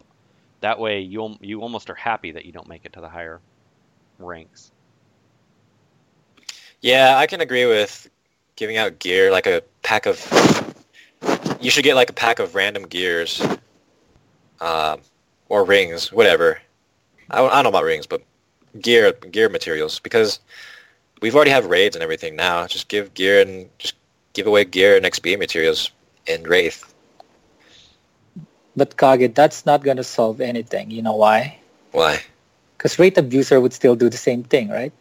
That 0.61 0.79
way, 0.79 1.01
you 1.01 1.35
you 1.41 1.61
almost 1.61 1.89
are 1.89 1.95
happy 1.95 2.31
that 2.31 2.45
you 2.45 2.51
don't 2.51 2.67
make 2.67 2.85
it 2.85 2.93
to 2.93 3.01
the 3.01 3.09
higher 3.09 3.39
ranks. 4.19 4.71
Yeah, 6.81 7.17
I 7.17 7.27
can 7.27 7.41
agree 7.41 7.65
with 7.65 8.09
giving 8.55 8.77
out 8.77 8.99
gear 8.99 9.31
like 9.31 9.47
a 9.47 9.61
pack 9.83 10.05
of 10.05 10.17
you 11.65 11.71
should 11.71 11.83
get 11.83 11.95
like 11.95 12.11
a 12.11 12.13
pack 12.13 12.37
of 12.37 12.53
random 12.53 12.83
gears, 12.85 13.43
um, 14.61 15.01
or 15.49 15.65
rings, 15.65 16.11
whatever. 16.11 16.59
I 17.31 17.37
don't, 17.37 17.51
I 17.51 17.55
don't 17.55 17.63
know 17.63 17.69
about 17.69 17.85
rings, 17.85 18.05
but 18.05 18.21
gear 18.79 19.11
gear 19.11 19.49
materials 19.49 19.99
because 19.99 20.39
we've 21.21 21.33
already 21.35 21.49
have 21.49 21.65
raids 21.65 21.95
and 21.95 22.03
everything 22.03 22.35
now. 22.35 22.67
Just 22.67 22.87
give 22.87 23.15
gear 23.15 23.41
and 23.41 23.67
just 23.79 23.95
give 24.33 24.45
away 24.45 24.63
gear 24.63 24.95
and 24.95 25.05
XP 25.05 25.39
materials 25.39 25.89
in 26.27 26.43
Wraith. 26.43 26.93
But 28.75 28.97
Kage, 28.97 29.33
that's 29.33 29.65
not 29.65 29.83
going 29.83 29.97
to 29.97 30.03
solve 30.03 30.41
anything. 30.41 30.91
You 30.91 31.01
know 31.01 31.15
why? 31.15 31.57
Why? 31.93 32.21
Because 32.77 32.99
Wraith 32.99 33.17
Abuser 33.17 33.59
would 33.59 33.73
still 33.73 33.95
do 33.95 34.07
the 34.07 34.17
same 34.17 34.43
thing, 34.43 34.69
right? 34.69 34.93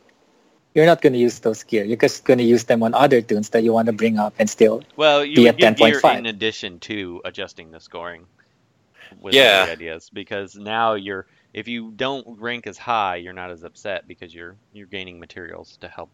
You're 0.75 0.87
not 0.87 1.00
going 1.00 1.12
to 1.12 1.19
use 1.19 1.38
those 1.38 1.62
gear. 1.62 1.85
You're 1.85 1.97
just 1.97 2.25
going 2.25 2.38
to 2.38 2.45
use 2.45 2.64
them 2.64 2.83
on 2.83 2.95
other 2.95 3.23
toons 3.23 3.50
that 3.50 3.62
you 3.62 3.73
want 3.73 3.87
to 3.87 3.93
bring 3.93 4.19
up 4.19 4.35
and 4.38 4.50
still 4.50 4.83
well, 4.97 5.25
you 5.25 5.37
be 5.37 5.49
at 5.49 5.57
10.5. 5.57 6.19
in 6.19 6.26
addition 6.26 6.78
to 6.81 7.23
adjusting 7.25 7.71
the 7.71 7.81
scoring 7.81 8.26
with 9.21 9.35
yeah. 9.35 9.66
the 9.66 9.73
ideas 9.73 10.11
because 10.12 10.57
now 10.57 10.95
you're 10.95 11.26
if 11.52 11.69
you 11.69 11.93
don't 11.93 12.26
rank 12.40 12.66
as 12.66 12.76
high, 12.76 13.16
you're 13.16 13.33
not 13.33 13.50
as 13.50 13.62
upset 13.62 14.09
because 14.09 14.35
you're 14.35 14.57
you're 14.73 14.88
gaining 14.88 15.21
materials 15.21 15.78
to 15.81 15.88
help 15.88 16.11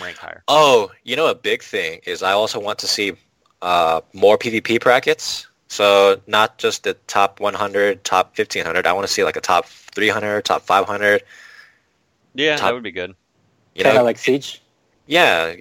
rank 0.00 0.18
higher. 0.18 0.44
Oh, 0.48 0.90
you 1.04 1.16
know, 1.16 1.28
a 1.28 1.34
big 1.34 1.62
thing 1.62 2.00
is 2.04 2.22
I 2.22 2.32
also 2.32 2.60
want 2.60 2.78
to 2.80 2.86
see 2.86 3.14
uh, 3.62 4.02
more 4.12 4.36
PvP 4.36 4.80
brackets. 4.80 5.46
So 5.68 6.20
not 6.26 6.58
just 6.58 6.84
the 6.84 6.94
top 7.08 7.40
100, 7.40 8.04
top 8.04 8.38
1500. 8.38 8.86
I 8.86 8.92
want 8.92 9.06
to 9.06 9.12
see 9.12 9.24
like 9.24 9.36
a 9.36 9.40
top 9.40 9.66
300, 9.66 10.44
top 10.44 10.62
500. 10.62 11.24
Yeah, 12.34 12.56
Top- 12.56 12.68
that 12.68 12.74
would 12.74 12.82
be 12.82 12.92
good. 12.92 13.14
You 13.74 13.84
Kind 13.84 13.98
of 13.98 14.04
like 14.04 14.18
Siege. 14.18 14.62
yeah, 15.06 15.54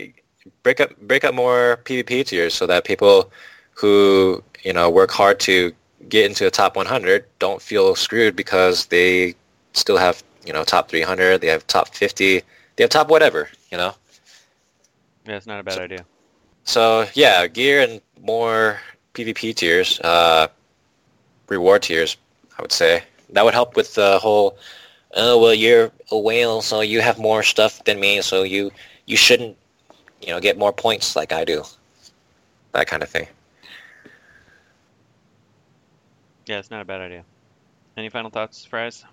break 0.61 0.79
up 0.79 0.95
break 1.01 1.23
up 1.23 1.33
more 1.33 1.79
PvP 1.83 2.25
tiers 2.25 2.53
so 2.53 2.67
that 2.67 2.85
people 2.85 3.31
who 3.73 4.43
you 4.63 4.73
know 4.73 4.89
work 4.89 5.11
hard 5.11 5.39
to 5.41 5.73
get 6.09 6.25
into 6.25 6.43
the 6.43 6.51
top 6.51 6.75
100 6.75 7.25
don't 7.39 7.61
feel 7.61 7.95
screwed 7.95 8.35
because 8.35 8.85
they 8.87 9.35
still 9.73 9.97
have 9.97 10.23
you 10.45 10.53
know 10.53 10.63
top 10.63 10.89
300, 10.89 11.41
they 11.41 11.47
have 11.47 11.65
top 11.67 11.89
50, 11.89 12.41
they 12.75 12.83
have 12.83 12.89
top 12.89 13.09
whatever, 13.09 13.49
you 13.71 13.77
know. 13.77 13.93
Yeah, 15.25 15.37
it's 15.37 15.47
not 15.47 15.59
a 15.59 15.63
bad 15.63 15.79
idea. 15.79 16.05
So 16.65 17.07
yeah, 17.13 17.47
gear 17.47 17.81
and 17.81 18.01
more 18.21 18.79
PvP 19.13 19.55
tiers, 19.55 19.99
uh, 20.01 20.47
reward 21.47 21.83
tiers, 21.83 22.17
I 22.57 22.61
would 22.61 22.71
say 22.71 23.03
that 23.31 23.43
would 23.43 23.53
help 23.53 23.75
with 23.75 23.93
the 23.95 24.19
whole. 24.19 24.57
Oh 25.15 25.39
well, 25.39 25.53
you're 25.53 25.91
a 26.11 26.17
whale, 26.17 26.61
so 26.61 26.81
you 26.81 27.01
have 27.01 27.19
more 27.19 27.43
stuff 27.43 27.83
than 27.83 27.99
me, 27.99 28.21
so 28.21 28.43
you 28.43 28.71
you 29.05 29.15
shouldn't, 29.15 29.57
you 30.21 30.29
know, 30.29 30.39
get 30.39 30.57
more 30.57 30.73
points 30.73 31.15
like 31.15 31.31
I 31.31 31.45
do. 31.45 31.63
That 32.71 32.87
kind 32.87 33.03
of 33.03 33.09
thing. 33.09 33.27
Yeah, 36.47 36.57
it's 36.57 36.71
not 36.71 36.81
a 36.81 36.85
bad 36.85 37.01
idea. 37.01 37.23
Any 37.95 38.09
final 38.09 38.31
thoughts, 38.31 38.65
Fries? 38.65 39.05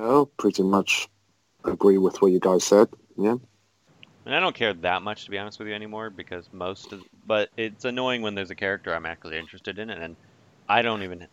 Oh, 0.00 0.26
pretty 0.38 0.62
much 0.62 1.08
agree 1.64 1.98
with 1.98 2.22
what 2.22 2.32
you 2.32 2.40
guys 2.40 2.64
said. 2.64 2.88
Yeah. 3.18 3.36
And 4.24 4.34
I 4.34 4.40
don't 4.40 4.54
care 4.54 4.72
that 4.72 5.02
much 5.02 5.24
to 5.24 5.30
be 5.30 5.38
honest 5.38 5.58
with 5.58 5.68
you 5.68 5.74
anymore 5.74 6.08
because 6.10 6.48
most 6.52 6.92
of, 6.92 7.02
but 7.26 7.50
it's 7.56 7.84
annoying 7.84 8.22
when 8.22 8.34
there's 8.34 8.50
a 8.50 8.54
character 8.54 8.94
I'm 8.94 9.06
actually 9.06 9.38
interested 9.38 9.78
in 9.78 9.90
and 9.90 10.16
I 10.68 10.82
don't 10.82 11.02
even, 11.02 11.26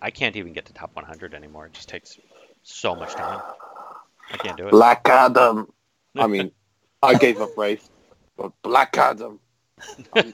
I 0.00 0.10
can't 0.10 0.36
even 0.36 0.52
get 0.52 0.66
to 0.66 0.72
top 0.72 0.94
100 0.94 1.34
anymore. 1.34 1.66
It 1.66 1.74
just 1.74 1.88
takes 1.88 2.18
so 2.66 2.94
much 2.94 3.14
time. 3.14 3.40
I 4.32 4.36
can't 4.38 4.56
do 4.56 4.66
it. 4.66 4.70
Black 4.70 5.08
Adam. 5.08 5.72
I 6.16 6.26
mean, 6.26 6.50
I 7.02 7.14
gave 7.14 7.40
up 7.40 7.56
Wraith, 7.56 7.88
but 8.36 8.52
Black 8.62 8.96
Adam. 8.98 9.38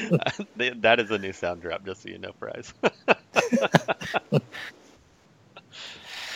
that 0.56 1.00
is 1.00 1.10
a 1.10 1.18
new 1.18 1.32
sound 1.32 1.60
drop, 1.60 1.84
just 1.84 2.02
so 2.02 2.08
you 2.08 2.18
know, 2.18 2.32
Fries. 2.38 2.72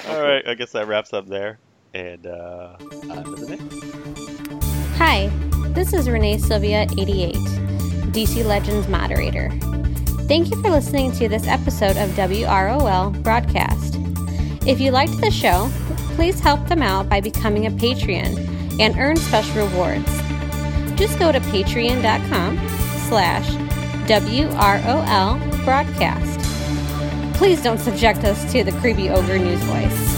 All 0.08 0.22
right, 0.22 0.46
I 0.46 0.54
guess 0.54 0.72
that 0.72 0.88
wraps 0.88 1.12
up 1.12 1.26
there. 1.26 1.58
And 1.94 2.26
uh, 2.26 2.76
on 2.80 3.24
to 3.24 3.30
the 3.36 3.56
next. 3.56 4.98
Hi, 4.98 5.28
this 5.68 5.92
is 5.92 6.08
Renee 6.08 6.38
Sylvia 6.38 6.86
88, 6.98 7.34
DC 8.12 8.44
Legends 8.44 8.88
moderator. 8.88 9.50
Thank 10.28 10.50
you 10.50 10.60
for 10.60 10.70
listening 10.70 11.12
to 11.12 11.28
this 11.28 11.46
episode 11.46 11.96
of 11.96 12.10
WROL 12.10 13.22
Broadcast. 13.22 13.94
If 14.66 14.80
you 14.80 14.90
liked 14.90 15.20
the 15.20 15.30
show, 15.30 15.70
please 16.16 16.40
help 16.40 16.66
them 16.66 16.82
out 16.82 17.08
by 17.08 17.20
becoming 17.20 17.66
a 17.66 17.70
Patreon 17.70 18.80
and 18.80 18.98
earn 18.98 19.16
special 19.18 19.68
rewards. 19.68 20.04
Just 20.98 21.20
go 21.20 21.30
to 21.30 21.38
patreon.com 21.38 22.56
slash 23.08 23.48
WROL 24.08 25.64
broadcast. 25.64 26.40
Please 27.38 27.62
don't 27.62 27.78
subject 27.78 28.24
us 28.24 28.50
to 28.50 28.64
the 28.64 28.72
creepy 28.80 29.08
ogre 29.08 29.38
news 29.38 29.60
voice. 29.60 30.15